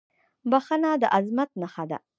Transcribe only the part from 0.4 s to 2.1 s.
•بښنه د عظمت نښه ده.